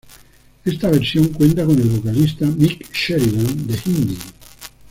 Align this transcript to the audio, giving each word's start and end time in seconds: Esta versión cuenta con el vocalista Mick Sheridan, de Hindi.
Esta 0.65 0.89
versión 0.89 1.27
cuenta 1.27 1.63
con 1.63 1.77
el 1.79 1.87
vocalista 1.87 2.47
Mick 2.47 2.91
Sheridan, 2.91 3.67
de 3.67 3.79
Hindi. 3.85 4.17